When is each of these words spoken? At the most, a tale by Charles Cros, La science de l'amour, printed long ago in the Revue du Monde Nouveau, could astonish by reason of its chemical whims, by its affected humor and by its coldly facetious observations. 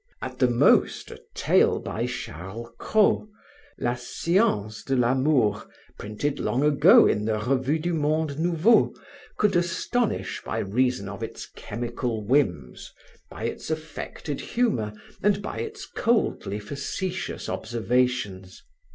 At 0.19 0.39
the 0.39 0.49
most, 0.49 1.11
a 1.11 1.21
tale 1.35 1.77
by 1.77 2.07
Charles 2.07 2.71
Cros, 2.79 3.27
La 3.77 3.93
science 3.93 4.81
de 4.83 4.95
l'amour, 4.95 5.67
printed 5.99 6.39
long 6.39 6.63
ago 6.63 7.05
in 7.05 7.25
the 7.25 7.37
Revue 7.37 7.77
du 7.77 7.93
Monde 7.93 8.39
Nouveau, 8.39 8.95
could 9.37 9.55
astonish 9.55 10.41
by 10.43 10.57
reason 10.57 11.07
of 11.07 11.21
its 11.21 11.45
chemical 11.55 12.25
whims, 12.25 12.91
by 13.29 13.43
its 13.43 13.69
affected 13.69 14.41
humor 14.41 14.91
and 15.21 15.39
by 15.39 15.59
its 15.59 15.85
coldly 15.85 16.57
facetious 16.59 17.47
observations. 17.47 18.63